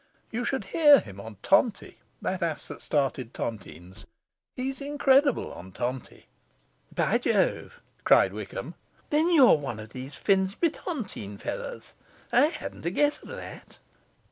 You 0.31 0.45
should 0.45 0.63
hear 0.63 0.99
him 0.99 1.19
on 1.21 1.37
Tonti, 1.43 1.99
the 2.23 2.29
ass 2.43 2.67
that 2.69 2.81
started 2.81 3.35
tontines. 3.35 4.07
He's 4.55 4.81
incredible 4.81 5.53
on 5.53 5.71
Tonti.' 5.71 6.25
'By 6.91 7.19
Jove!' 7.19 7.83
cried 8.03 8.33
Wickham, 8.33 8.73
'then 9.11 9.29
you're 9.31 9.59
one 9.59 9.79
of 9.79 9.89
these 9.89 10.15
Finsbury 10.15 10.71
tontine 10.71 11.37
fellows. 11.37 11.93
I 12.33 12.47
hadn't 12.47 12.87
a 12.87 12.89
guess 12.89 13.21
of 13.21 13.27
that. 13.29 13.77